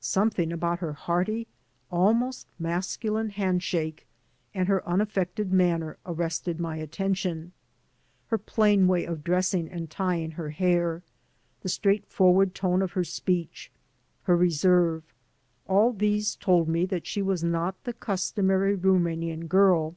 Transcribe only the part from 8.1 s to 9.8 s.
Her plain way of dressing